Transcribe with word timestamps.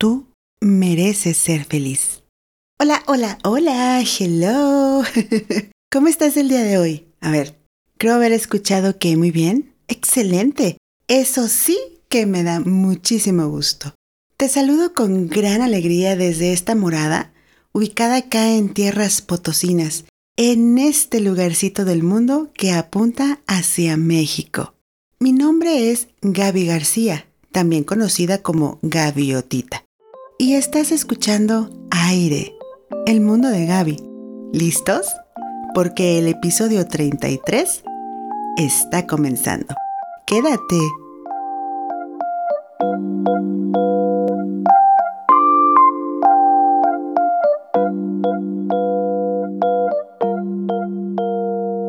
Tú 0.00 0.32
mereces 0.62 1.36
ser 1.36 1.66
feliz. 1.66 2.22
Hola, 2.80 3.02
hola, 3.06 3.38
hola, 3.44 4.00
hello. 4.00 5.02
¿Cómo 5.92 6.08
estás 6.08 6.38
el 6.38 6.48
día 6.48 6.62
de 6.62 6.78
hoy? 6.78 7.08
A 7.20 7.30
ver, 7.30 7.58
creo 7.98 8.14
haber 8.14 8.32
escuchado 8.32 8.98
que 8.98 9.14
muy 9.18 9.30
bien. 9.30 9.74
Excelente. 9.88 10.78
Eso 11.06 11.48
sí 11.48 11.78
que 12.08 12.24
me 12.24 12.42
da 12.42 12.60
muchísimo 12.60 13.46
gusto. 13.48 13.94
Te 14.38 14.48
saludo 14.48 14.94
con 14.94 15.28
gran 15.28 15.60
alegría 15.60 16.16
desde 16.16 16.54
esta 16.54 16.74
morada, 16.74 17.34
ubicada 17.72 18.16
acá 18.16 18.54
en 18.54 18.72
tierras 18.72 19.20
potosinas, 19.20 20.06
en 20.38 20.78
este 20.78 21.20
lugarcito 21.20 21.84
del 21.84 22.02
mundo 22.02 22.50
que 22.54 22.72
apunta 22.72 23.42
hacia 23.46 23.98
México. 23.98 24.72
Mi 25.18 25.32
nombre 25.32 25.90
es 25.90 26.08
Gaby 26.22 26.64
García, 26.64 27.26
también 27.52 27.84
conocida 27.84 28.38
como 28.38 28.78
Gaviotita. 28.80 29.84
Y 30.40 30.54
estás 30.54 30.90
escuchando 30.90 31.68
Aire, 31.90 32.56
el 33.04 33.20
mundo 33.20 33.50
de 33.50 33.66
Gaby. 33.66 33.98
¿Listos? 34.54 35.06
Porque 35.74 36.18
el 36.18 36.28
episodio 36.28 36.88
33 36.88 37.84
está 38.56 39.06
comenzando. 39.06 39.74
Quédate. 40.26 40.78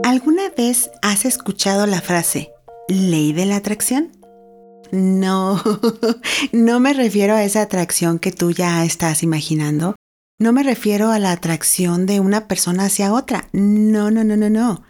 ¿Alguna 0.04 0.50
vez 0.58 0.92
has 1.02 1.24
escuchado 1.24 1.88
la 1.88 2.02
frase 2.02 2.52
ley 2.90 3.32
de 3.32 3.46
la 3.46 3.56
atracción? 3.56 4.21
No, 4.92 5.62
no 6.52 6.80
me 6.80 6.94
refiero 6.94 7.36
a 7.36 7.44
esa 7.44 7.62
atracción 7.62 8.20
que 8.20 8.32
tú 8.32 8.52
ya 8.52 8.84
estás 8.84 9.24
imaginando. 9.24 9.96
No 10.38 10.54
me 10.54 10.64
refiero 10.64 11.12
a 11.12 11.20
la 11.20 11.32
atracción 11.32 12.06
de 12.06 12.20
una 12.20 12.48
persona 12.48 12.86
hacia 12.86 13.14
otra. 13.14 13.48
No, 13.54 14.12
no, 14.12 14.24
no, 14.24 14.36
no, 14.36 14.50
no. 14.50 14.84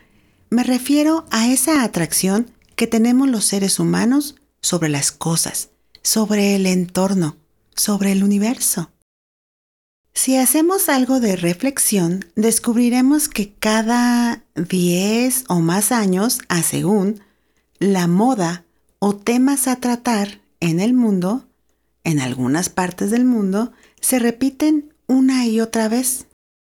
Me 0.49 0.63
refiero 0.63 1.25
a 1.29 1.47
esa 1.47 1.83
atracción 1.83 2.51
que 2.75 2.87
tenemos 2.87 3.29
los 3.29 3.45
seres 3.45 3.79
humanos 3.79 4.35
sobre 4.61 4.89
las 4.89 5.11
cosas, 5.11 5.69
sobre 6.01 6.55
el 6.55 6.65
entorno, 6.65 7.37
sobre 7.75 8.11
el 8.11 8.23
universo. 8.23 8.91
Si 10.13 10.35
hacemos 10.35 10.89
algo 10.89 11.19
de 11.19 11.35
reflexión, 11.35 12.25
descubriremos 12.35 13.29
que 13.29 13.53
cada 13.53 14.43
10 14.55 15.45
o 15.47 15.59
más 15.61 15.91
años, 15.91 16.39
a 16.49 16.63
según, 16.63 17.21
la 17.79 18.07
moda 18.07 18.65
o 19.03 19.15
temas 19.15 19.67
a 19.67 19.77
tratar 19.77 20.41
en 20.59 20.79
el 20.79 20.93
mundo, 20.93 21.47
en 22.03 22.19
algunas 22.19 22.69
partes 22.69 23.09
del 23.09 23.25
mundo, 23.25 23.71
se 23.99 24.19
repiten 24.19 24.93
una 25.07 25.47
y 25.47 25.59
otra 25.59 25.89
vez. 25.89 26.27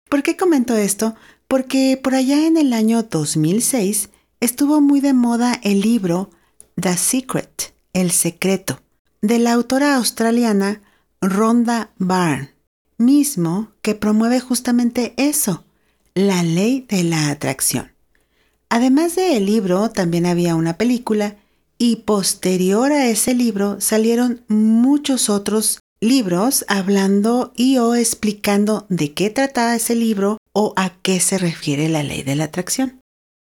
¿Por 0.09 0.23
qué 0.23 0.37
comento 0.37 0.77
esto? 0.77 1.15
Porque 1.49 1.99
por 2.01 2.15
allá 2.15 2.47
en 2.47 2.55
el 2.55 2.71
año 2.71 3.03
2006 3.03 4.09
estuvo 4.39 4.79
muy 4.79 5.01
de 5.01 5.11
moda 5.11 5.59
el 5.63 5.81
libro 5.81 6.29
The 6.79 6.95
Secret, 6.95 7.73
El 7.91 8.09
Secreto, 8.11 8.79
de 9.21 9.39
la 9.39 9.51
autora 9.51 9.97
australiana 9.97 10.81
Rhonda 11.19 11.91
Byrne, 11.97 12.51
mismo 12.97 13.73
que 13.81 13.95
promueve 13.95 14.39
justamente 14.39 15.13
eso, 15.17 15.65
la 16.15 16.41
ley 16.41 16.85
de 16.87 17.03
la 17.03 17.31
atracción. 17.31 17.91
Además 18.69 19.15
del 19.17 19.45
libro, 19.45 19.91
también 19.91 20.25
había 20.25 20.55
una 20.55 20.77
película 20.77 21.35
y 21.83 21.97
posterior 21.97 22.93
a 22.93 23.09
ese 23.09 23.33
libro 23.33 23.81
salieron 23.81 24.45
muchos 24.47 25.29
otros 25.29 25.81
libros 25.99 26.63
hablando 26.69 27.51
y 27.57 27.77
o 27.77 27.93
explicando 27.93 28.85
de 28.87 29.11
qué 29.11 29.29
trataba 29.29 29.75
ese 29.75 29.93
libro 29.93 30.37
o 30.53 30.71
a 30.77 30.93
qué 31.01 31.19
se 31.19 31.37
refiere 31.37 31.89
la 31.89 32.01
ley 32.01 32.23
de 32.23 32.35
la 32.37 32.45
atracción. 32.45 33.01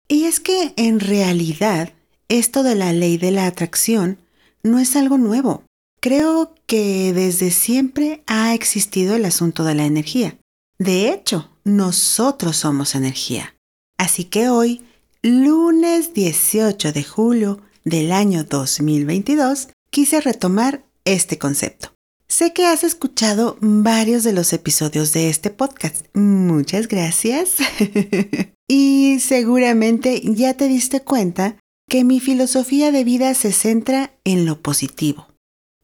Y 0.07 0.27
es 0.27 0.39
que 0.39 0.75
en 0.77 1.01
realidad 1.01 1.93
esto 2.29 2.63
de 2.63 2.77
la 2.77 2.93
ley 2.93 3.19
de 3.19 3.33
la 3.33 3.47
atracción 3.47 4.19
no 4.63 4.79
es 4.79 4.95
algo 4.95 5.19
nuevo. 5.19 5.65
Creo 5.99 6.55
que 6.67 7.13
desde 7.13 7.51
siempre 7.51 8.23
ha 8.29 8.55
existido 8.55 9.17
el 9.17 9.25
asunto 9.25 9.65
de 9.65 9.75
la 9.75 9.87
energía. 9.87 10.39
De 10.79 11.13
hecho, 11.13 11.51
nosotros 11.65 12.59
somos 12.59 12.95
energía. 12.95 13.57
Así 13.99 14.23
que 14.23 14.51
hoy, 14.51 14.83
lunes 15.21 16.15
18 16.15 16.93
de 16.93 17.03
julio 17.03 17.61
del 17.85 18.13
año 18.13 18.45
2022, 18.45 19.69
quise 19.91 20.21
retomar 20.21 20.85
este 21.05 21.39
concepto. 21.39 21.93
Sé 22.29 22.53
que 22.53 22.67
has 22.67 22.85
escuchado 22.85 23.57
varios 23.61 24.23
de 24.23 24.33
los 24.33 24.53
episodios 24.53 25.13
de 25.13 25.29
este 25.31 25.51
podcast. 25.51 26.07
Muchas 26.15 26.87
gracias. 26.87 27.57
y 28.69 29.19
seguramente 29.19 30.23
ya 30.25 30.55
te 30.55 30.69
diste 30.69 31.01
cuenta 31.01 31.57
que 31.89 32.05
mi 32.05 32.21
filosofía 32.21 32.93
de 32.93 33.03
vida 33.03 33.35
se 33.35 33.51
centra 33.51 34.13
en 34.23 34.47
lo 34.47 34.61
positivo. 34.61 35.27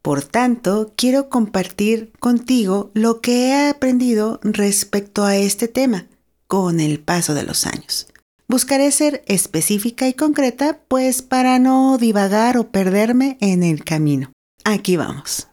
Por 0.02 0.22
tanto, 0.22 0.92
quiero 0.94 1.28
compartir 1.28 2.12
contigo 2.20 2.92
lo 2.94 3.20
que 3.20 3.48
he 3.48 3.68
aprendido 3.68 4.38
respecto 4.44 5.24
a 5.24 5.36
este 5.36 5.66
tema 5.66 6.06
con 6.46 6.78
el 6.78 7.00
paso 7.00 7.34
de 7.34 7.42
los 7.42 7.66
años. 7.66 8.06
Buscaré 8.48 8.92
ser 8.92 9.24
específica 9.26 10.06
y 10.06 10.14
concreta, 10.14 10.80
pues 10.88 11.22
para 11.22 11.58
no 11.58 11.98
divagar 11.98 12.58
o 12.58 12.70
perderme 12.70 13.38
en 13.40 13.64
el 13.64 13.82
camino. 13.82 14.32
Aquí 14.64 14.96
vamos. 14.96 15.48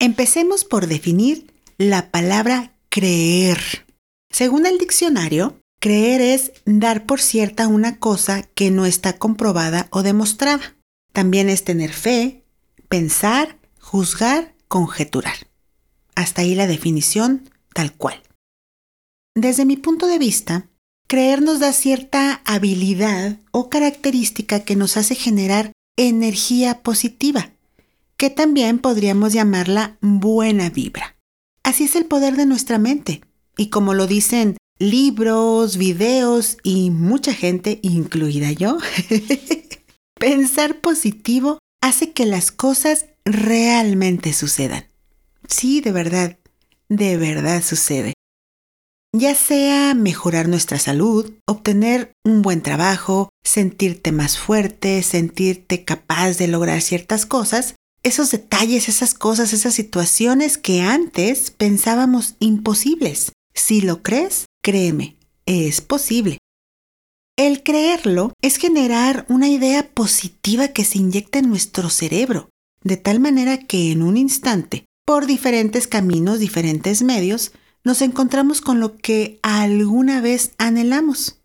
Empecemos 0.00 0.64
por 0.64 0.88
definir 0.88 1.54
la 1.78 2.10
palabra 2.10 2.72
creer. 2.88 3.58
Según 4.30 4.66
el 4.66 4.78
diccionario, 4.78 5.60
creer 5.80 6.20
es 6.20 6.52
dar 6.64 7.06
por 7.06 7.20
cierta 7.20 7.68
una 7.68 7.98
cosa 7.98 8.42
que 8.42 8.72
no 8.72 8.86
está 8.86 9.18
comprobada 9.18 9.86
o 9.90 10.02
demostrada. 10.02 10.76
También 11.12 11.48
es 11.48 11.62
tener 11.62 11.92
fe, 11.92 12.44
pensar, 12.88 13.58
juzgar, 13.80 14.54
conjeturar. 14.66 15.48
Hasta 16.16 16.42
ahí 16.42 16.56
la 16.56 16.66
definición 16.66 17.48
tal 17.72 17.92
cual. 17.92 18.20
Desde 19.36 19.64
mi 19.64 19.76
punto 19.76 20.06
de 20.06 20.18
vista, 20.18 20.68
Creer 21.14 21.42
nos 21.42 21.60
da 21.60 21.72
cierta 21.72 22.42
habilidad 22.44 23.38
o 23.52 23.70
característica 23.70 24.64
que 24.64 24.74
nos 24.74 24.96
hace 24.96 25.14
generar 25.14 25.70
energía 25.96 26.82
positiva, 26.82 27.52
que 28.16 28.30
también 28.30 28.80
podríamos 28.80 29.32
llamarla 29.32 29.96
buena 30.00 30.70
vibra. 30.70 31.14
Así 31.62 31.84
es 31.84 31.94
el 31.94 32.06
poder 32.06 32.34
de 32.34 32.46
nuestra 32.46 32.78
mente. 32.78 33.20
Y 33.56 33.68
como 33.68 33.94
lo 33.94 34.08
dicen 34.08 34.56
libros, 34.80 35.76
videos 35.76 36.58
y 36.64 36.90
mucha 36.90 37.32
gente, 37.32 37.78
incluida 37.82 38.50
yo, 38.50 38.78
pensar 40.18 40.80
positivo 40.80 41.60
hace 41.80 42.10
que 42.10 42.26
las 42.26 42.50
cosas 42.50 43.06
realmente 43.24 44.32
sucedan. 44.32 44.88
Sí, 45.46 45.80
de 45.80 45.92
verdad, 45.92 46.38
de 46.88 47.16
verdad 47.18 47.62
sucede 47.62 48.14
ya 49.16 49.36
sea 49.36 49.94
mejorar 49.94 50.48
nuestra 50.48 50.80
salud, 50.80 51.32
obtener 51.46 52.12
un 52.24 52.42
buen 52.42 52.62
trabajo, 52.62 53.28
sentirte 53.44 54.10
más 54.10 54.36
fuerte, 54.36 55.04
sentirte 55.04 55.84
capaz 55.84 56.36
de 56.36 56.48
lograr 56.48 56.82
ciertas 56.82 57.24
cosas, 57.24 57.76
esos 58.02 58.32
detalles, 58.32 58.88
esas 58.88 59.14
cosas, 59.14 59.52
esas 59.52 59.72
situaciones 59.72 60.58
que 60.58 60.80
antes 60.82 61.52
pensábamos 61.52 62.34
imposibles. 62.40 63.30
Si 63.54 63.82
lo 63.82 64.02
crees, 64.02 64.46
créeme, 64.64 65.16
es 65.46 65.80
posible. 65.80 66.38
El 67.36 67.62
creerlo 67.62 68.32
es 68.42 68.56
generar 68.56 69.26
una 69.28 69.48
idea 69.48 69.88
positiva 69.88 70.68
que 70.68 70.84
se 70.84 70.98
inyecta 70.98 71.38
en 71.38 71.48
nuestro 71.48 71.88
cerebro, 71.88 72.48
de 72.82 72.96
tal 72.96 73.20
manera 73.20 73.58
que 73.58 73.92
en 73.92 74.02
un 74.02 74.16
instante, 74.16 74.86
por 75.06 75.26
diferentes 75.26 75.86
caminos, 75.86 76.40
diferentes 76.40 77.02
medios, 77.02 77.52
nos 77.84 78.00
encontramos 78.00 78.62
con 78.62 78.80
lo 78.80 78.96
que 78.96 79.38
alguna 79.42 80.22
vez 80.22 80.52
anhelamos. 80.56 81.36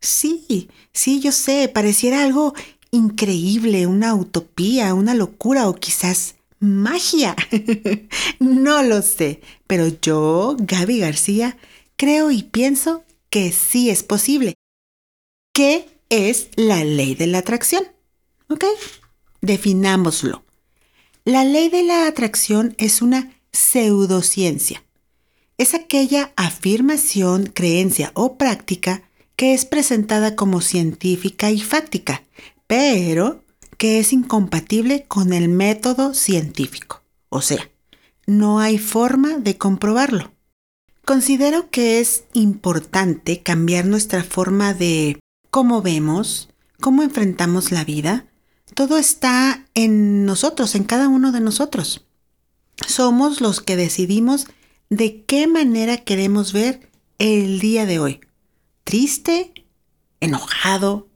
Sí, 0.00 0.68
sí, 0.92 1.20
yo 1.20 1.32
sé, 1.32 1.68
pareciera 1.68 2.22
algo 2.22 2.54
increíble, 2.90 3.86
una 3.86 4.14
utopía, 4.14 4.92
una 4.94 5.14
locura 5.14 5.66
o 5.66 5.74
quizás 5.74 6.36
magia. 6.60 7.34
no 8.38 8.82
lo 8.82 9.00
sé, 9.00 9.40
pero 9.66 9.88
yo, 9.88 10.56
Gaby 10.60 10.98
García, 11.00 11.56
creo 11.96 12.30
y 12.30 12.42
pienso 12.42 13.02
que 13.30 13.50
sí 13.50 13.88
es 13.88 14.02
posible. 14.02 14.54
¿Qué 15.54 15.88
es 16.10 16.50
la 16.54 16.84
ley 16.84 17.14
de 17.14 17.26
la 17.26 17.38
atracción? 17.38 17.84
¿Ok? 18.48 18.64
Definámoslo. 19.40 20.44
La 21.24 21.44
ley 21.44 21.70
de 21.70 21.82
la 21.82 22.06
atracción 22.06 22.74
es 22.78 23.02
una 23.02 23.32
pseudociencia 23.52 24.82
es 25.58 25.74
aquella 25.74 26.32
afirmación, 26.36 27.46
creencia 27.46 28.12
o 28.14 28.38
práctica 28.38 29.02
que 29.36 29.54
es 29.54 29.66
presentada 29.66 30.36
como 30.36 30.60
científica 30.60 31.50
y 31.50 31.60
fáctica, 31.60 32.22
pero 32.66 33.44
que 33.76 33.98
es 33.98 34.12
incompatible 34.12 35.04
con 35.06 35.32
el 35.32 35.48
método 35.48 36.14
científico. 36.14 37.02
O 37.28 37.42
sea, 37.42 37.70
no 38.26 38.60
hay 38.60 38.78
forma 38.78 39.38
de 39.38 39.56
comprobarlo. 39.56 40.32
Considero 41.04 41.70
que 41.70 42.00
es 42.00 42.24
importante 42.34 43.42
cambiar 43.42 43.86
nuestra 43.86 44.22
forma 44.24 44.74
de 44.74 45.18
cómo 45.50 45.82
vemos, 45.82 46.50
cómo 46.80 47.02
enfrentamos 47.02 47.72
la 47.72 47.84
vida. 47.84 48.26
Todo 48.74 48.98
está 48.98 49.64
en 49.74 50.24
nosotros, 50.26 50.74
en 50.74 50.84
cada 50.84 51.08
uno 51.08 51.32
de 51.32 51.40
nosotros. 51.40 52.04
Somos 52.86 53.40
los 53.40 53.60
que 53.60 53.76
decidimos 53.76 54.46
de 54.90 55.24
qué 55.24 55.46
manera 55.46 55.98
queremos 55.98 56.52
ver 56.52 56.90
el 57.18 57.60
día 57.60 57.86
de 57.86 57.98
hoy. 57.98 58.20
Triste, 58.84 59.52
enojado, 60.20 61.08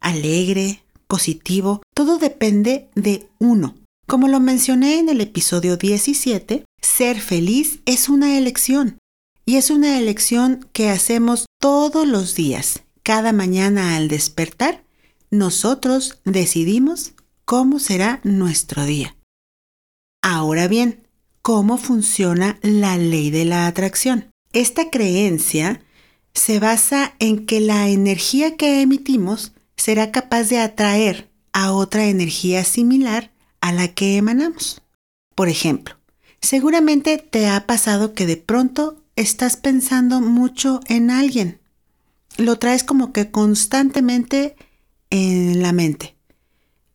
alegre, 0.00 0.82
positivo, 1.06 1.82
todo 1.94 2.18
depende 2.18 2.88
de 2.94 3.28
uno. 3.38 3.76
Como 4.06 4.26
lo 4.26 4.40
mencioné 4.40 4.98
en 4.98 5.08
el 5.08 5.20
episodio 5.20 5.76
17, 5.76 6.64
ser 6.80 7.20
feliz 7.20 7.80
es 7.86 8.08
una 8.08 8.36
elección. 8.38 8.98
Y 9.46 9.56
es 9.56 9.70
una 9.70 9.98
elección 9.98 10.68
que 10.72 10.90
hacemos 10.90 11.46
todos 11.60 12.06
los 12.06 12.34
días. 12.34 12.82
Cada 13.02 13.32
mañana 13.32 13.96
al 13.96 14.08
despertar, 14.08 14.84
nosotros 15.30 16.20
decidimos 16.24 17.14
cómo 17.44 17.78
será 17.78 18.20
nuestro 18.24 18.84
día. 18.84 19.16
Ahora 20.22 20.68
bien, 20.68 21.06
¿cómo 21.42 21.78
funciona 21.78 22.58
la 22.62 22.96
ley 22.96 23.30
de 23.30 23.44
la 23.44 23.66
atracción? 23.66 24.30
Esta 24.52 24.90
creencia 24.90 25.82
se 26.34 26.58
basa 26.60 27.14
en 27.18 27.46
que 27.46 27.60
la 27.60 27.88
energía 27.88 28.56
que 28.56 28.80
emitimos 28.80 29.52
será 29.76 30.10
capaz 30.12 30.44
de 30.44 30.58
atraer 30.58 31.30
a 31.52 31.72
otra 31.72 32.06
energía 32.06 32.64
similar 32.64 33.30
a 33.60 33.72
la 33.72 33.88
que 33.88 34.16
emanamos. 34.16 34.82
Por 35.34 35.48
ejemplo, 35.48 35.96
seguramente 36.40 37.18
te 37.18 37.48
ha 37.48 37.66
pasado 37.66 38.14
que 38.14 38.26
de 38.26 38.36
pronto 38.36 39.02
estás 39.16 39.56
pensando 39.56 40.20
mucho 40.20 40.80
en 40.86 41.10
alguien. 41.10 41.60
Lo 42.36 42.58
traes 42.58 42.84
como 42.84 43.12
que 43.12 43.30
constantemente 43.30 44.56
en 45.10 45.62
la 45.62 45.72
mente. 45.72 46.16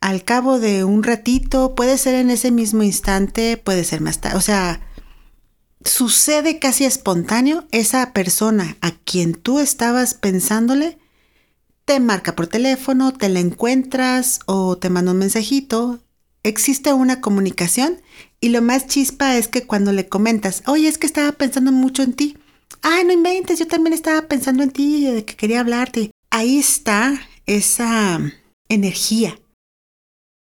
Al 0.06 0.24
cabo 0.24 0.60
de 0.60 0.84
un 0.84 1.02
ratito, 1.02 1.74
puede 1.74 1.98
ser 1.98 2.14
en 2.14 2.30
ese 2.30 2.52
mismo 2.52 2.84
instante, 2.84 3.58
puede 3.58 3.84
ser 3.84 4.02
más 4.02 4.22
tarde. 4.22 4.38
O 4.38 4.42
sea, 4.42 4.80
sucede 5.84 6.60
casi 6.60 6.86
espontáneo. 6.86 7.66
Esa 7.72 8.14
persona 8.14 8.78
a 8.82 8.92
quien 8.92 9.34
tú 9.34 9.58
estabas 9.58 10.14
pensándole 10.14 11.00
te 11.86 12.00
marca 12.00 12.36
por 12.36 12.46
teléfono, 12.46 13.14
te 13.14 13.30
la 13.30 13.40
encuentras 13.40 14.42
o 14.46 14.78
te 14.78 14.92
manda 14.92 15.12
un 15.12 15.18
mensajito. 15.18 15.98
Existe 16.44 16.94
una 16.94 17.20
comunicación 17.20 18.00
y 18.40 18.50
lo 18.50 18.62
más 18.62 18.86
chispa 18.86 19.38
es 19.38 19.48
que 19.48 19.66
cuando 19.66 19.92
le 19.92 20.08
comentas, 20.08 20.62
oye, 20.68 20.88
es 20.88 21.00
que 21.00 21.08
estaba 21.08 21.32
pensando 21.32 21.72
mucho 21.72 22.04
en 22.04 22.14
ti. 22.14 22.38
Ah, 22.84 23.02
no 23.04 23.12
inventes, 23.12 23.58
yo 23.58 23.66
también 23.66 23.94
estaba 23.96 24.28
pensando 24.28 24.62
en 24.62 24.70
ti, 24.70 25.06
de 25.06 25.26
que 25.26 25.36
quería 25.36 25.62
hablarte. 25.62 26.12
Ahí 26.30 26.60
está 26.60 27.20
esa 27.48 28.20
energía. 28.70 29.40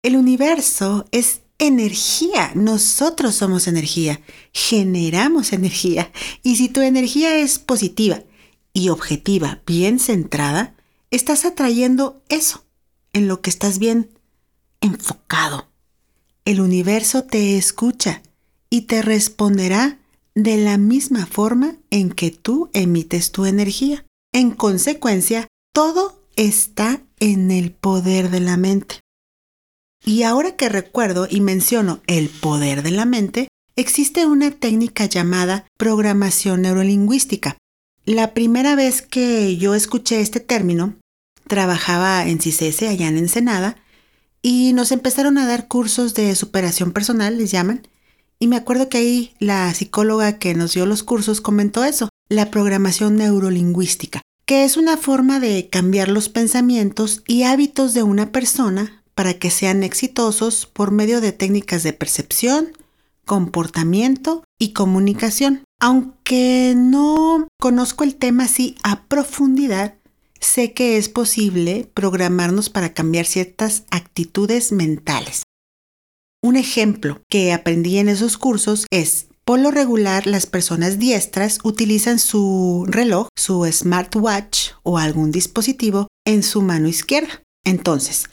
El 0.06 0.18
universo 0.18 1.08
es 1.10 1.42
energía, 1.58 2.52
nosotros 2.54 3.34
somos 3.34 3.68
energía, 3.68 4.22
generamos 4.54 5.52
energía. 5.52 6.12
Y 6.44 6.58
si 6.58 6.70
tu 6.70 6.82
energía 6.82 7.40
es 7.40 7.58
positiva 7.58 8.22
y 8.72 8.90
objetiva, 8.90 9.64
bien 9.66 9.98
centrada, 9.98 10.76
estás 11.10 11.44
atrayendo 11.44 12.22
eso 12.30 12.64
en 13.14 13.28
lo 13.28 13.42
que 13.42 13.50
estás 13.50 13.80
bien 13.80 14.12
enfocado. 14.80 15.70
El 16.46 16.62
universo 16.62 17.24
te 17.24 17.58
escucha 17.58 18.22
y 18.70 18.82
te 18.82 19.02
responderá 19.02 19.98
de 20.36 20.58
la 20.58 20.78
misma 20.78 21.26
forma 21.26 21.78
en 21.90 22.12
que 22.12 22.30
tú 22.30 22.70
emites 22.74 23.32
tu 23.32 23.46
energía. 23.46 24.06
En 24.34 24.52
consecuencia, 24.52 25.48
todo 25.74 26.22
está 26.36 27.02
en 27.20 27.50
el 27.50 27.72
poder 27.72 28.30
de 28.30 28.42
la 28.42 28.56
mente. 28.56 29.00
Y 30.06 30.22
ahora 30.22 30.56
que 30.56 30.70
recuerdo 30.70 31.28
y 31.28 31.42
menciono 31.42 32.00
el 32.06 32.30
poder 32.30 32.84
de 32.84 32.92
la 32.92 33.06
mente, 33.06 33.48
existe 33.76 34.28
una 34.28 34.52
técnica 34.52 35.06
llamada 35.06 35.66
programación 35.78 36.62
neurolingüística. 36.62 37.58
La 38.06 38.36
primera 38.36 38.76
vez 38.76 39.02
que 39.02 39.58
yo 39.58 39.74
escuché 39.74 40.22
este 40.22 40.40
término 40.40 40.94
trabajaba 41.48 42.28
en 42.28 42.40
CICESE 42.40 42.88
allá 42.88 43.08
en 43.08 43.18
Ensenada 43.18 43.78
y 44.44 44.74
nos 44.74 44.92
empezaron 44.92 45.40
a 45.40 45.48
dar 45.48 45.68
cursos 45.68 46.14
de 46.14 46.36
superación 46.36 46.92
personal, 46.92 47.40
les 47.40 47.50
llaman. 47.50 47.88
Y 48.38 48.46
me 48.46 48.58
acuerdo 48.58 48.90
que 48.90 49.00
ahí 49.00 49.34
la 49.40 49.74
psicóloga 49.74 50.38
que 50.38 50.54
nos 50.54 50.76
dio 50.76 50.86
los 50.86 51.02
cursos 51.02 51.42
comentó 51.42 51.84
eso, 51.84 52.10
la 52.30 52.52
programación 52.52 53.16
neurolingüística, 53.16 54.22
que 54.46 54.66
es 54.66 54.78
una 54.78 54.98
forma 54.98 55.40
de 55.40 55.68
cambiar 55.72 56.10
los 56.10 56.30
pensamientos 56.30 57.24
y 57.26 57.42
hábitos 57.42 57.96
de 57.96 58.04
una 58.04 58.32
persona 58.32 59.02
para 59.16 59.36
que 59.36 59.50
sean 59.50 59.84
exitosos 59.84 60.66
por 60.66 60.92
medio 60.92 61.22
de 61.22 61.32
técnicas 61.32 61.84
de 61.84 61.94
percepción, 61.94 62.74
comportamiento 63.26 64.44
y 64.60 64.74
comunicación. 64.74 65.64
Aunque 65.80 66.74
no 66.76 67.48
conozco 67.60 68.04
el 68.04 68.16
tema 68.16 68.44
así 68.44 68.76
a 68.84 69.04
profundidad, 69.06 69.96
sé 70.40 70.74
que 70.74 70.98
es 70.98 71.10
posible 71.10 71.90
programarnos 71.94 72.70
para 72.70 72.94
cambiar 72.94 73.26
ciertas 73.26 73.84
actitudes 73.90 74.72
mentales. 74.72 75.44
Un 76.44 76.58
ejemplo 76.58 77.22
que 77.30 77.54
aprendí 77.54 77.98
en 77.98 78.08
esos 78.08 78.38
cursos 78.38 78.86
es, 78.92 79.28
por 79.46 79.60
lo 79.60 79.72
regular 79.72 80.28
las 80.28 80.46
personas 80.46 81.00
diestras 81.00 81.60
utilizan 81.64 82.20
su 82.20 82.86
reloj, 82.88 83.30
su 83.36 83.66
smartwatch 83.72 84.72
o 84.84 84.98
algún 84.98 85.32
dispositivo 85.32 86.08
en 86.26 86.44
su 86.44 86.62
mano 86.62 86.88
izquierda. 86.88 87.42
Entonces, 87.64 88.30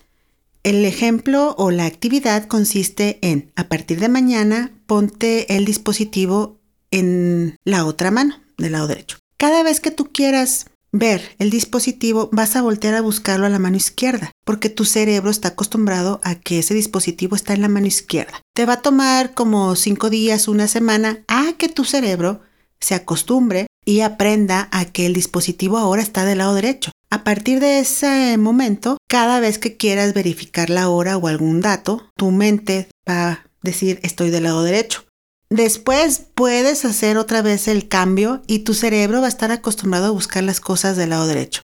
el 0.62 0.84
ejemplo 0.84 1.54
o 1.58 1.70
la 1.70 1.86
actividad 1.86 2.46
consiste 2.46 3.18
en, 3.22 3.52
a 3.56 3.68
partir 3.68 4.00
de 4.00 4.08
mañana, 4.08 4.72
ponte 4.86 5.56
el 5.56 5.64
dispositivo 5.64 6.60
en 6.90 7.56
la 7.64 7.84
otra 7.84 8.10
mano, 8.10 8.40
del 8.58 8.72
lado 8.72 8.86
derecho. 8.86 9.18
Cada 9.36 9.62
vez 9.62 9.80
que 9.80 9.90
tú 9.90 10.10
quieras 10.12 10.66
ver 10.92 11.34
el 11.38 11.50
dispositivo, 11.50 12.28
vas 12.32 12.54
a 12.54 12.62
voltear 12.62 12.94
a 12.94 13.00
buscarlo 13.00 13.46
a 13.46 13.48
la 13.48 13.58
mano 13.58 13.76
izquierda, 13.76 14.30
porque 14.44 14.68
tu 14.68 14.84
cerebro 14.84 15.30
está 15.30 15.48
acostumbrado 15.48 16.20
a 16.22 16.34
que 16.34 16.58
ese 16.58 16.74
dispositivo 16.74 17.34
está 17.34 17.54
en 17.54 17.62
la 17.62 17.68
mano 17.68 17.86
izquierda. 17.86 18.42
Te 18.54 18.66
va 18.66 18.74
a 18.74 18.82
tomar 18.82 19.34
como 19.34 19.74
cinco 19.74 20.10
días, 20.10 20.48
una 20.48 20.68
semana, 20.68 21.24
a 21.28 21.54
que 21.56 21.68
tu 21.68 21.84
cerebro 21.84 22.42
se 22.78 22.94
acostumbre 22.94 23.66
y 23.84 24.00
aprenda 24.00 24.68
a 24.70 24.84
que 24.84 25.06
el 25.06 25.14
dispositivo 25.14 25.78
ahora 25.78 26.02
está 26.02 26.24
del 26.24 26.38
lado 26.38 26.54
derecho. 26.54 26.92
A 27.12 27.24
partir 27.24 27.60
de 27.60 27.78
ese 27.78 28.38
momento, 28.38 28.96
cada 29.06 29.38
vez 29.38 29.58
que 29.58 29.76
quieras 29.76 30.14
verificar 30.14 30.70
la 30.70 30.88
hora 30.88 31.18
o 31.18 31.28
algún 31.28 31.60
dato, 31.60 32.08
tu 32.16 32.30
mente 32.30 32.88
va 33.06 33.28
a 33.28 33.46
decir 33.62 34.00
estoy 34.02 34.30
del 34.30 34.44
lado 34.44 34.62
derecho. 34.62 35.04
Después 35.50 36.24
puedes 36.34 36.86
hacer 36.86 37.18
otra 37.18 37.42
vez 37.42 37.68
el 37.68 37.86
cambio 37.86 38.40
y 38.46 38.60
tu 38.60 38.72
cerebro 38.72 39.20
va 39.20 39.26
a 39.26 39.28
estar 39.28 39.52
acostumbrado 39.52 40.06
a 40.06 40.10
buscar 40.10 40.42
las 40.42 40.60
cosas 40.60 40.96
del 40.96 41.10
lado 41.10 41.26
derecho. 41.26 41.60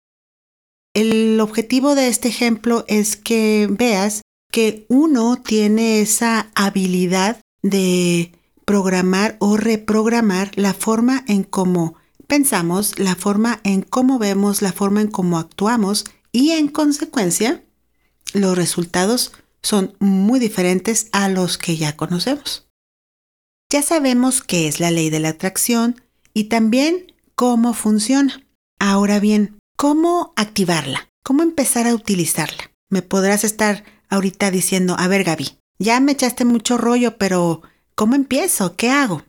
El 0.96 1.40
objetivo 1.40 1.94
de 1.94 2.08
este 2.08 2.28
ejemplo 2.28 2.84
es 2.88 3.16
que 3.16 3.68
veas 3.70 4.24
que 4.52 4.88
uno 4.90 5.38
tiene 5.38 6.02
esa 6.02 6.50
habilidad 6.56 7.40
de 7.62 8.32
programar 8.66 9.38
o 9.38 9.58
reprogramar 9.58 10.50
la 10.56 10.74
forma 10.74 11.24
en 11.28 11.44
cómo 11.44 11.98
pensamos, 12.28 13.00
la 13.00 13.16
forma 13.16 13.60
en 13.64 13.82
cómo 13.82 14.20
vemos, 14.20 14.62
la 14.62 14.74
forma 14.74 15.02
en 15.02 15.08
cómo 15.08 15.38
actuamos 15.38 16.06
y 16.32 16.52
en 16.52 16.68
consecuencia 16.68 17.64
los 18.34 18.58
resultados 18.58 19.32
son 19.62 19.96
muy 20.00 20.40
diferentes 20.40 21.08
a 21.12 21.30
los 21.30 21.58
que 21.58 21.78
ya 21.78 21.96
conocemos. 21.96 22.68
Ya 23.72 23.82
sabemos 23.82 24.42
qué 24.42 24.68
es 24.68 24.80
la 24.80 24.92
ley 24.92 25.10
de 25.10 25.20
la 25.20 25.30
atracción 25.30 26.02
y 26.34 26.46
también 26.46 27.14
cómo 27.36 27.74
funciona. 27.74 28.46
Ahora 28.80 29.20
bien, 29.20 29.58
¿cómo 29.76 30.34
activarla? 30.36 31.10
¿Cómo 31.24 31.42
empezar 31.42 31.88
a 31.88 31.96
utilizarla? 31.96 32.72
Me 32.90 33.02
podrás 33.02 33.44
estar 33.44 33.84
ahorita 34.10 34.52
diciendo, 34.52 34.96
a 35.00 35.08
ver 35.08 35.24
Gaby, 35.24 35.58
ya 35.80 36.00
me 36.00 36.12
echaste 36.12 36.46
mucho 36.46 36.78
rollo, 36.78 37.18
pero 37.18 37.64
¿cómo 37.96 38.16
empiezo? 38.16 38.76
¿Qué 38.76 38.92
hago? 38.92 39.24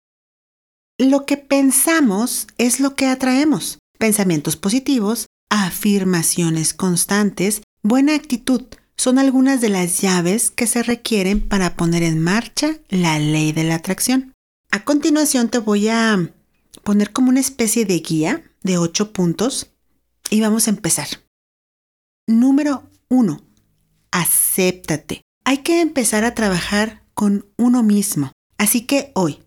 Lo 0.99 1.27
que 1.27 1.37
pensamos 1.37 2.47
es 2.57 2.81
lo 2.81 2.95
que 2.95 3.07
atraemos. 3.07 3.79
Pensamientos 3.99 4.57
positivos, 4.57 5.27
afirmaciones 5.51 6.73
constantes, 6.73 7.61
buena 7.83 8.15
actitud 8.15 8.63
son 8.97 9.19
algunas 9.19 9.61
de 9.61 9.69
las 9.69 10.01
llaves 10.01 10.51
que 10.51 10.67
se 10.67 10.83
requieren 10.83 11.47
para 11.47 11.77
poner 11.77 12.03
en 12.03 12.19
marcha 12.23 12.79
la 12.89 13.19
ley 13.19 13.53
de 13.53 13.65
la 13.65 13.75
atracción. 13.75 14.33
A 14.71 14.85
continuación 14.85 15.51
te 15.51 15.59
voy 15.59 15.89
a 15.89 16.33
poner 16.83 17.13
como 17.13 17.29
una 17.29 17.41
especie 17.41 17.85
de 17.85 17.99
guía 17.99 18.43
de 18.63 18.79
ocho 18.79 19.13
puntos 19.13 19.71
y 20.31 20.41
vamos 20.41 20.67
a 20.67 20.71
empezar. 20.71 21.09
Número 22.27 22.89
uno, 23.11 23.43
acéptate. 24.13 25.21
Hay 25.45 25.59
que 25.59 25.83
empezar 25.83 26.25
a 26.25 26.35
trabajar 26.35 27.03
con 27.13 27.45
uno 27.59 27.83
mismo. 27.83 28.33
Así 28.57 28.87
que 28.87 29.13
hoy, 29.15 29.41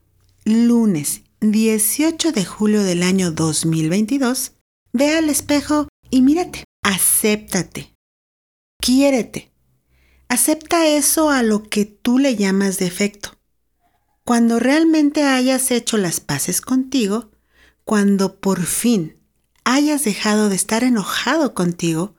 lunes 0.45 1.23
18 1.41 2.33
de 2.33 2.43
julio 2.43 2.83
del 2.83 3.01
año 3.01 3.31
2022, 3.31 4.53
ve 4.91 5.11
al 5.15 5.29
espejo 5.29 5.87
y 6.09 6.21
mírate, 6.21 6.65
acéptate, 6.83 7.95
quiérete. 8.81 9.49
Acepta 10.27 10.85
eso 10.85 11.29
a 11.29 11.41
lo 11.41 11.63
que 11.63 11.85
tú 11.85 12.19
le 12.19 12.35
llamas 12.35 12.77
defecto. 12.77 13.37
Cuando 14.25 14.59
realmente 14.59 15.23
hayas 15.23 15.71
hecho 15.71 15.97
las 15.97 16.19
paces 16.19 16.59
contigo, 16.59 17.31
cuando 17.85 18.39
por 18.39 18.65
fin 18.65 19.17
hayas 19.63 20.03
dejado 20.03 20.49
de 20.49 20.55
estar 20.55 20.83
enojado 20.83 21.53
contigo, 21.53 22.15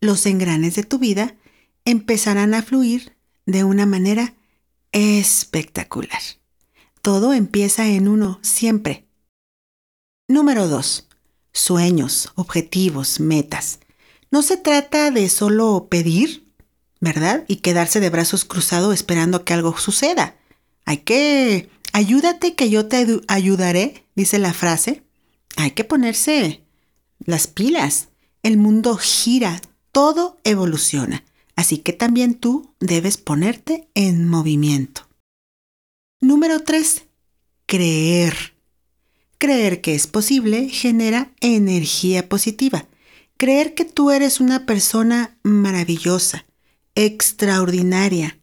los 0.00 0.26
engranes 0.26 0.74
de 0.74 0.82
tu 0.82 0.98
vida 0.98 1.36
empezarán 1.84 2.52
a 2.52 2.62
fluir 2.62 3.16
de 3.46 3.62
una 3.62 3.86
manera 3.86 4.34
espectacular. 4.90 6.20
Todo 7.06 7.32
empieza 7.32 7.86
en 7.86 8.08
uno 8.08 8.40
siempre. 8.42 9.06
Número 10.26 10.66
2. 10.66 11.06
Sueños, 11.52 12.32
objetivos, 12.34 13.20
metas. 13.20 13.78
No 14.32 14.42
se 14.42 14.56
trata 14.56 15.12
de 15.12 15.28
solo 15.28 15.86
pedir, 15.88 16.52
¿verdad? 17.00 17.44
Y 17.46 17.58
quedarse 17.58 18.00
de 18.00 18.10
brazos 18.10 18.44
cruzados 18.44 18.92
esperando 18.92 19.44
que 19.44 19.54
algo 19.54 19.78
suceda. 19.78 20.34
Hay 20.84 20.96
que... 20.96 21.70
Ayúdate 21.92 22.56
que 22.56 22.70
yo 22.70 22.86
te 22.86 23.20
ayudaré, 23.28 24.04
dice 24.16 24.40
la 24.40 24.52
frase. 24.52 25.04
Hay 25.54 25.70
que 25.70 25.84
ponerse 25.84 26.64
las 27.20 27.46
pilas. 27.46 28.08
El 28.42 28.56
mundo 28.56 28.96
gira, 28.96 29.62
todo 29.92 30.40
evoluciona. 30.42 31.22
Así 31.54 31.78
que 31.78 31.92
también 31.92 32.34
tú 32.34 32.74
debes 32.80 33.16
ponerte 33.16 33.88
en 33.94 34.28
movimiento. 34.28 35.05
Número 36.26 36.58
3. 36.58 37.04
Creer. 37.66 38.34
Creer 39.38 39.80
que 39.80 39.94
es 39.94 40.08
posible 40.08 40.68
genera 40.70 41.30
energía 41.40 42.28
positiva. 42.28 42.88
Creer 43.36 43.74
que 43.74 43.84
tú 43.84 44.10
eres 44.10 44.40
una 44.40 44.66
persona 44.66 45.38
maravillosa, 45.44 46.44
extraordinaria, 46.96 48.40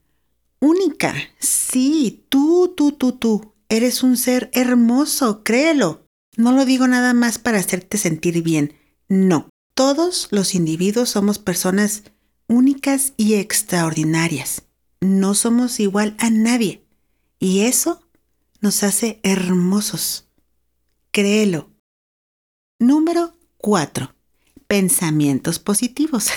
única. 0.62 1.14
Sí, 1.40 2.24
tú, 2.30 2.74
tú, 2.74 2.94
tú, 2.94 3.12
tú. 3.12 3.54
Eres 3.68 4.02
un 4.02 4.16
ser 4.16 4.50
hermoso, 4.54 5.44
créelo. 5.44 6.08
No 6.38 6.54
lo 6.54 6.64
digo 6.64 6.88
nada 6.88 7.14
más 7.14 7.38
para 7.38 7.58
hacerte 7.58 7.98
sentir 7.98 8.44
bien. 8.44 8.76
No. 9.10 9.50
Todos 9.76 10.30
los 10.32 10.56
individuos 10.56 11.10
somos 11.10 11.38
personas 11.38 12.04
únicas 12.48 13.12
y 13.18 13.34
extraordinarias. 13.34 14.64
No 15.02 15.36
somos 15.36 15.82
igual 15.82 16.16
a 16.18 16.30
nadie. 16.30 16.83
Y 17.44 17.64
eso 17.64 18.02
nos 18.62 18.84
hace 18.84 19.20
hermosos. 19.22 20.30
Créelo. 21.12 21.70
Número 22.80 23.34
4. 23.58 24.16
Pensamientos 24.66 25.60
positivos. 25.60 26.30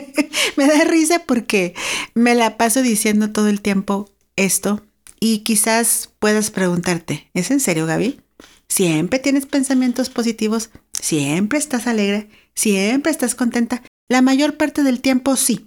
me 0.56 0.68
da 0.68 0.84
risa 0.84 1.24
porque 1.26 1.74
me 2.14 2.36
la 2.36 2.56
paso 2.56 2.82
diciendo 2.82 3.32
todo 3.32 3.48
el 3.48 3.62
tiempo 3.62 4.08
esto 4.36 4.86
y 5.18 5.38
quizás 5.40 6.12
puedas 6.20 6.52
preguntarte, 6.52 7.28
¿es 7.34 7.50
en 7.50 7.58
serio 7.58 7.86
Gaby? 7.86 8.20
¿Siempre 8.68 9.18
tienes 9.18 9.46
pensamientos 9.46 10.08
positivos? 10.08 10.70
¿Siempre 10.92 11.58
estás 11.58 11.88
alegre? 11.88 12.30
¿Siempre 12.54 13.10
estás 13.10 13.34
contenta? 13.34 13.82
La 14.08 14.22
mayor 14.22 14.56
parte 14.56 14.84
del 14.84 15.00
tiempo 15.00 15.34
sí. 15.34 15.66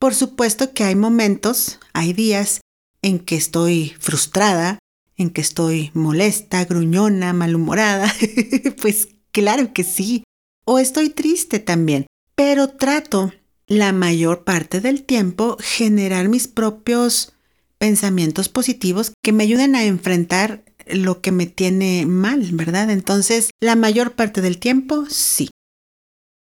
Por 0.00 0.12
supuesto 0.12 0.74
que 0.74 0.82
hay 0.82 0.96
momentos, 0.96 1.78
hay 1.92 2.12
días 2.12 2.62
en 3.04 3.18
que 3.18 3.36
estoy 3.36 3.94
frustrada, 4.00 4.78
en 5.16 5.28
que 5.28 5.42
estoy 5.42 5.90
molesta, 5.92 6.64
gruñona, 6.64 7.34
malhumorada. 7.34 8.10
pues 8.80 9.08
claro 9.30 9.74
que 9.74 9.84
sí. 9.84 10.24
O 10.64 10.78
estoy 10.78 11.10
triste 11.10 11.58
también. 11.58 12.06
Pero 12.34 12.68
trato 12.68 13.30
la 13.66 13.92
mayor 13.92 14.44
parte 14.44 14.80
del 14.80 15.02
tiempo 15.02 15.58
generar 15.60 16.30
mis 16.30 16.48
propios 16.48 17.34
pensamientos 17.76 18.48
positivos 18.48 19.12
que 19.22 19.32
me 19.32 19.44
ayuden 19.44 19.76
a 19.76 19.84
enfrentar 19.84 20.64
lo 20.86 21.20
que 21.20 21.30
me 21.30 21.44
tiene 21.44 22.06
mal, 22.06 22.48
¿verdad? 22.52 22.88
Entonces, 22.88 23.50
la 23.60 23.76
mayor 23.76 24.12
parte 24.12 24.40
del 24.40 24.58
tiempo, 24.58 25.04
sí. 25.10 25.50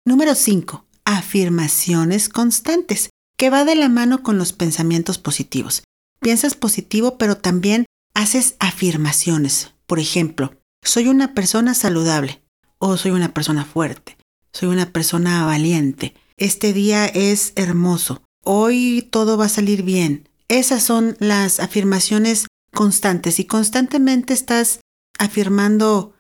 Número 0.06 0.36
5 0.36 0.86
afirmaciones 1.06 2.28
constantes, 2.28 3.10
que 3.38 3.50
va 3.50 3.64
de 3.64 3.76
la 3.76 3.88
mano 3.88 4.24
con 4.24 4.38
los 4.38 4.52
pensamientos 4.52 5.18
positivos. 5.18 5.84
Piensas 6.20 6.56
positivo, 6.56 7.18
pero 7.18 7.38
también 7.38 7.86
haces 8.14 8.56
afirmaciones. 8.60 9.74
Por 9.86 10.00
ejemplo, 10.00 10.54
soy 10.84 11.08
una 11.08 11.34
persona 11.34 11.74
saludable 11.74 12.42
o 12.78 12.98
soy 12.98 13.12
una 13.12 13.34
persona 13.34 13.66
fuerte, 13.66 14.18
soy 14.54 14.70
una 14.70 14.92
persona 14.92 15.46
valiente, 15.46 16.14
este 16.38 16.72
día 16.72 17.06
es 17.06 17.52
hermoso, 17.56 18.22
hoy 18.46 19.08
todo 19.12 19.38
va 19.38 19.46
a 19.46 19.50
salir 19.50 19.84
bien. 19.84 20.30
Esas 20.48 20.84
son 20.84 21.18
las 21.20 21.60
afirmaciones 21.60 22.48
constantes 22.74 23.40
y 23.40 23.46
constantemente 23.46 24.34
estás 24.34 24.80
afirmando 25.18 26.14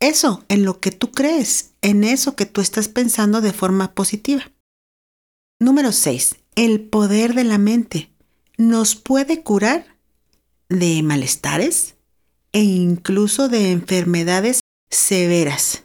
eso 0.00 0.44
en 0.48 0.64
lo 0.64 0.80
que 0.80 0.90
tú 0.90 1.12
crees, 1.12 1.74
en 1.80 2.02
eso 2.02 2.34
que 2.34 2.44
tú 2.44 2.60
estás 2.60 2.88
pensando 2.88 3.40
de 3.40 3.52
forma 3.52 3.94
positiva. 3.94 4.50
Número 5.60 5.92
6. 5.92 6.36
El 6.56 6.80
poder 6.80 7.34
de 7.34 7.44
la 7.44 7.58
mente 7.58 8.11
nos 8.56 8.94
puede 8.94 9.42
curar 9.42 9.96
de 10.68 11.02
malestares 11.02 11.94
e 12.52 12.62
incluso 12.62 13.48
de 13.48 13.72
enfermedades 13.72 14.60
severas. 14.90 15.84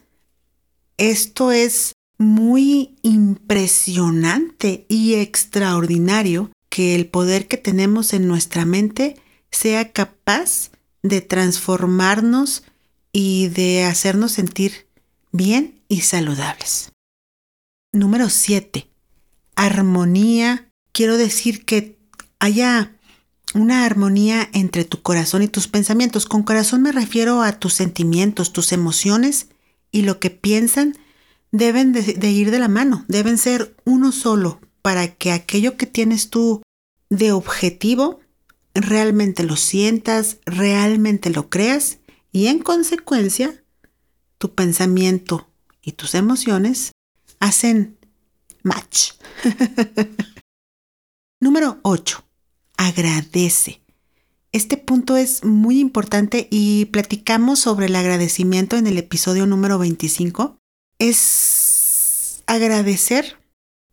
Esto 0.96 1.52
es 1.52 1.92
muy 2.18 2.96
impresionante 3.02 4.84
y 4.88 5.14
extraordinario 5.14 6.50
que 6.68 6.94
el 6.94 7.06
poder 7.06 7.48
que 7.48 7.56
tenemos 7.56 8.12
en 8.12 8.26
nuestra 8.28 8.64
mente 8.64 9.16
sea 9.50 9.92
capaz 9.92 10.70
de 11.02 11.20
transformarnos 11.20 12.64
y 13.12 13.48
de 13.48 13.84
hacernos 13.84 14.32
sentir 14.32 14.88
bien 15.32 15.80
y 15.88 16.02
saludables. 16.02 16.92
Número 17.92 18.28
7. 18.28 18.88
Armonía. 19.56 20.70
Quiero 20.92 21.16
decir 21.16 21.64
que 21.64 21.97
haya 22.40 22.94
una 23.54 23.84
armonía 23.84 24.48
entre 24.52 24.84
tu 24.84 25.02
corazón 25.02 25.42
y 25.42 25.48
tus 25.48 25.68
pensamientos. 25.68 26.26
Con 26.26 26.42
corazón 26.42 26.82
me 26.82 26.92
refiero 26.92 27.42
a 27.42 27.52
tus 27.58 27.74
sentimientos, 27.74 28.52
tus 28.52 28.72
emociones 28.72 29.48
y 29.90 30.02
lo 30.02 30.20
que 30.20 30.30
piensan 30.30 30.96
deben 31.50 31.92
de, 31.92 32.30
ir 32.30 32.50
de 32.50 32.58
la 32.58 32.68
mano, 32.68 33.04
deben 33.08 33.38
ser 33.38 33.74
uno 33.84 34.12
solo 34.12 34.60
para 34.82 35.14
que 35.14 35.32
aquello 35.32 35.76
que 35.76 35.86
tienes 35.86 36.30
tú 36.30 36.62
de 37.08 37.32
objetivo 37.32 38.20
realmente 38.74 39.42
lo 39.42 39.56
sientas, 39.56 40.38
realmente 40.44 41.30
lo 41.30 41.48
creas 41.48 41.98
y 42.32 42.48
en 42.48 42.58
consecuencia 42.58 43.64
tu 44.36 44.54
pensamiento 44.54 45.48
y 45.82 45.92
tus 45.92 46.14
emociones 46.14 46.92
hacen 47.40 47.96
match. 48.62 49.12
Número 51.40 51.78
8. 51.82 52.27
Agradece. 52.88 53.82
Este 54.52 54.76
punto 54.76 55.16
es 55.16 55.44
muy 55.44 55.78
importante 55.78 56.48
y 56.50 56.86
platicamos 56.86 57.58
sobre 57.58 57.86
el 57.86 57.96
agradecimiento 57.96 58.76
en 58.76 58.86
el 58.86 58.96
episodio 58.96 59.46
número 59.46 59.78
25. 59.78 60.56
Es 60.98 62.42
agradecer 62.46 63.36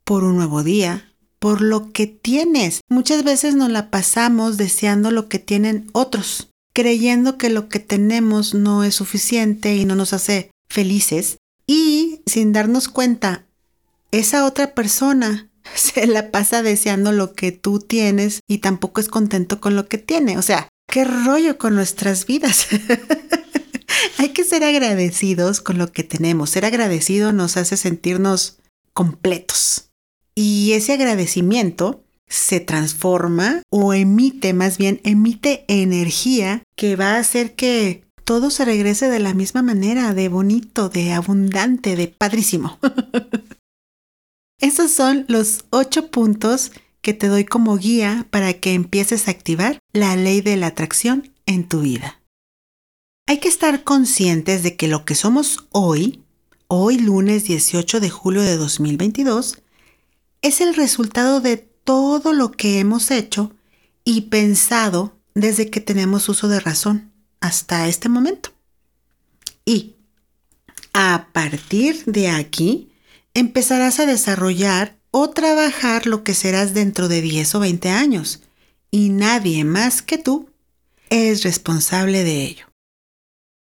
por 0.04 0.24
un 0.24 0.38
nuevo 0.38 0.64
día, 0.64 1.12
por 1.40 1.62
lo 1.62 1.92
que 1.92 2.08
tienes. 2.08 2.80
Muchas 2.88 3.24
veces 3.24 3.56
nos 3.56 3.70
la 3.70 3.90
pasamos 3.90 4.58
deseando 4.58 5.12
lo 5.12 5.28
que 5.28 5.40
tienen 5.40 5.90
otros 5.92 6.50
creyendo 6.76 7.38
que 7.38 7.50
lo 7.50 7.70
que 7.70 7.80
tenemos 7.80 8.54
no 8.54 8.84
es 8.84 8.96
suficiente 8.96 9.78
y 9.78 9.86
no 9.86 9.96
nos 9.96 10.12
hace 10.12 10.52
felices 10.68 11.38
y 11.66 12.22
sin 12.26 12.52
darnos 12.52 12.90
cuenta, 12.90 13.46
esa 14.12 14.46
otra 14.46 14.76
persona 14.76 15.50
se 15.76 16.08
la 16.08 16.32
pasa 16.32 16.62
deseando 16.62 17.12
lo 17.12 17.34
que 17.34 17.52
tú 17.52 17.80
tienes 17.80 18.40
y 18.48 18.60
tampoco 18.60 19.02
es 19.02 19.08
contento 19.08 19.60
con 19.60 19.76
lo 19.76 19.88
que 19.88 19.98
tiene. 19.98 20.38
O 20.38 20.42
sea, 20.42 20.70
qué 20.88 21.06
rollo 21.06 21.58
con 21.58 21.76
nuestras 21.76 22.26
vidas. 22.26 22.68
Hay 24.18 24.30
que 24.30 24.44
ser 24.44 24.64
agradecidos 24.64 25.62
con 25.62 25.78
lo 25.78 25.92
que 25.92 26.04
tenemos. 26.04 26.50
Ser 26.52 26.66
agradecido 26.66 27.34
nos 27.34 27.58
hace 27.58 27.78
sentirnos 27.78 28.58
completos. 28.94 29.90
Y 30.36 30.74
ese 30.74 30.94
agradecimiento 30.94 32.04
se 32.28 32.60
transforma 32.60 33.62
o 33.70 33.94
emite, 33.94 34.54
más 34.54 34.78
bien 34.78 35.00
emite 35.04 35.64
energía 35.68 36.64
que 36.76 36.96
va 36.96 37.14
a 37.14 37.20
hacer 37.20 37.56
que 37.56 38.04
todo 38.24 38.50
se 38.50 38.66
regrese 38.66 39.08
de 39.08 39.20
la 39.20 39.34
misma 39.34 39.62
manera, 39.62 40.14
de 40.14 40.28
bonito, 40.28 40.90
de 40.90 41.14
abundante, 41.14 41.96
de 41.96 42.08
padrísimo. 42.08 42.80
Esos 44.66 44.90
son 44.90 45.26
los 45.28 45.66
ocho 45.70 46.10
puntos 46.10 46.72
que 47.04 47.14
te 47.14 47.28
doy 47.28 47.46
como 47.46 47.78
guía 47.78 48.26
para 48.32 48.54
que 48.54 48.74
empieces 48.74 49.28
a 49.28 49.32
activar 49.32 49.78
la 49.94 50.16
ley 50.16 50.42
de 50.42 50.58
la 50.58 50.66
atracción 50.66 51.32
en 51.46 51.68
tu 51.68 51.82
vida. 51.82 52.20
Hay 53.28 53.38
que 53.38 53.48
estar 53.48 53.84
conscientes 53.84 54.64
de 54.64 54.76
que 54.76 54.88
lo 54.88 55.06
que 55.06 55.14
somos 55.14 55.68
hoy, 55.72 56.24
hoy 56.68 56.98
lunes 56.98 57.44
18 57.44 58.00
de 58.00 58.10
julio 58.10 58.42
de 58.42 58.58
2022, 58.58 59.62
es 60.42 60.62
el 60.62 60.74
resultado 60.74 61.42
de 61.42 61.58
todo 61.58 62.34
lo 62.34 62.52
que 62.52 62.80
hemos 62.80 63.12
hecho 63.12 63.54
y 64.04 64.22
pensado 64.22 65.16
desde 65.36 65.70
que 65.70 65.80
tenemos 65.80 66.28
uso 66.28 66.48
de 66.48 66.60
razón 66.60 67.12
hasta 67.40 67.88
este 67.88 68.10
momento. 68.10 68.50
Y 69.64 69.94
a 70.92 71.28
partir 71.34 72.04
de 72.06 72.30
aquí, 72.30 72.90
empezarás 73.36 74.00
a 74.00 74.08
desarrollar 74.08 74.98
o 75.12 75.30
trabajar 75.30 76.08
lo 76.08 76.24
que 76.24 76.34
serás 76.34 76.74
dentro 76.74 77.08
de 77.08 77.22
10 77.22 77.56
o 77.56 77.60
20 77.60 77.90
años, 77.90 78.42
y 78.90 79.10
nadie 79.10 79.64
más 79.64 80.02
que 80.02 80.18
tú 80.18 80.50
es 81.10 81.44
responsable 81.44 82.24
de 82.24 82.44
ello. 82.46 82.66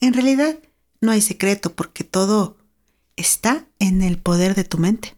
En 0.00 0.12
realidad, 0.12 0.58
no 1.00 1.12
hay 1.12 1.20
secreto 1.20 1.74
porque 1.74 2.04
todo 2.04 2.56
está 3.16 3.64
en 3.78 4.02
el 4.02 4.18
poder 4.18 4.54
de 4.54 4.64
tu 4.64 4.78
mente. 4.78 5.14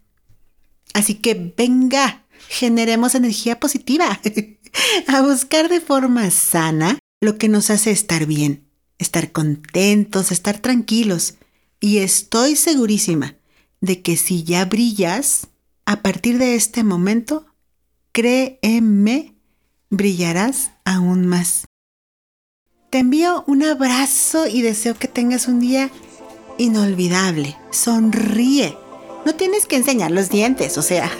Así 0.93 1.15
que 1.15 1.53
venga, 1.57 2.23
generemos 2.47 3.15
energía 3.15 3.59
positiva, 3.59 4.19
a 5.07 5.21
buscar 5.21 5.69
de 5.69 5.81
forma 5.81 6.29
sana 6.29 6.99
lo 7.19 7.37
que 7.39 7.49
nos 7.49 7.71
hace 7.71 7.89
estar 7.89 8.27
bien, 8.27 8.63
estar 8.99 9.31
contentos, 9.31 10.31
estar 10.31 10.59
tranquilos. 10.59 11.35
Y 11.79 11.97
estoy 11.97 12.55
segurísima 12.55 13.35
de 13.85 14.01
que 14.01 14.17
si 14.17 14.43
ya 14.43 14.65
brillas, 14.65 15.47
a 15.85 16.01
partir 16.01 16.37
de 16.39 16.55
este 16.55 16.83
momento, 16.83 17.45
créeme, 18.11 19.35
brillarás 19.89 20.71
aún 20.83 21.27
más. 21.27 21.65
Te 22.89 22.99
envío 22.99 23.43
un 23.47 23.63
abrazo 23.63 24.47
y 24.47 24.61
deseo 24.61 24.95
que 24.95 25.07
tengas 25.07 25.47
un 25.47 25.59
día 25.59 25.91
inolvidable. 26.57 27.55
Sonríe. 27.71 28.77
No 29.25 29.33
tienes 29.35 29.65
que 29.65 29.75
enseñar 29.75 30.11
los 30.11 30.29
dientes, 30.29 30.77
o 30.77 30.81
sea, 30.81 31.11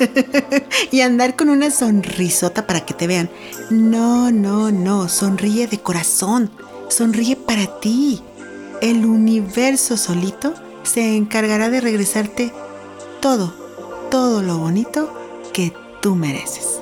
y 0.92 1.02
andar 1.02 1.36
con 1.36 1.50
una 1.50 1.72
sonrisota 1.72 2.68
para 2.68 2.86
que 2.86 2.94
te 2.94 3.08
vean. 3.08 3.30
No, 3.70 4.32
no, 4.32 4.72
no, 4.72 5.10
sonríe 5.10 5.68
de 5.68 5.80
corazón. 5.80 6.52
Sonríe 6.90 7.36
para 7.36 7.80
ti. 7.80 8.22
El 8.82 9.06
universo 9.06 9.98
solito 9.98 10.54
se 10.86 11.16
encargará 11.16 11.70
de 11.70 11.82
regresarte 11.82 12.54
todo, 13.22 13.54
todo 14.10 14.42
lo 14.42 14.58
bonito 14.58 15.12
que 15.54 15.74
tú 16.02 16.16
mereces. 16.16 16.80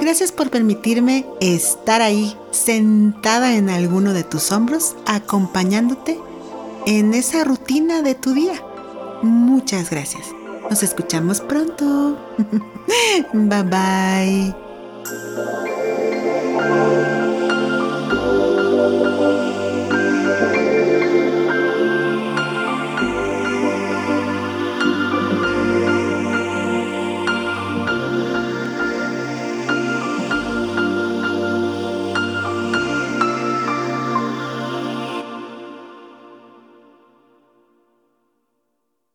Gracias 0.00 0.30
por 0.30 0.50
permitirme 0.50 1.26
estar 1.40 2.02
ahí 2.02 2.36
sentada 2.50 3.56
en 3.56 3.70
alguno 3.70 4.12
de 4.12 4.24
tus 4.24 4.52
hombros, 4.52 4.94
acompañándote 5.06 6.18
en 6.86 7.14
esa 7.14 7.44
rutina 7.44 8.02
de 8.02 8.14
tu 8.14 8.34
día. 8.34 8.54
Muchas 9.22 9.90
gracias. 9.90 10.26
Nos 10.70 10.82
escuchamos 10.82 11.40
pronto. 11.40 12.18
bye 13.32 13.62
bye. 13.62 14.54